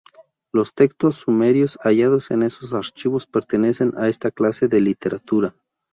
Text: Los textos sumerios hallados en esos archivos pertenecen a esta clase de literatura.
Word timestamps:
Los 0.51 0.73
textos 0.73 1.17
sumerios 1.17 1.77
hallados 1.83 2.31
en 2.31 2.41
esos 2.41 2.73
archivos 2.73 3.27
pertenecen 3.27 3.93
a 3.97 4.07
esta 4.07 4.31
clase 4.31 4.67
de 4.67 4.79
literatura. 4.81 5.55